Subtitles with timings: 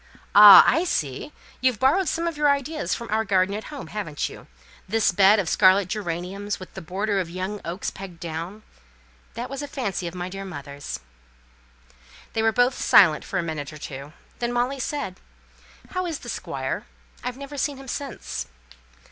[0.33, 1.31] Ah, I see!
[1.61, 4.47] you've borrowed some of your ideas from our garden at home, haven't you?
[4.89, 8.63] This bed of scarlet geraniums, with the border of young oaks, pegged down!
[9.35, 11.01] That was a fancy of my dear mother's."
[12.33, 14.13] They were both silent for a minute or two.
[14.39, 15.19] Then Molly said,
[15.91, 16.87] "How is the Squire?
[17.23, 18.47] I've never seen him since."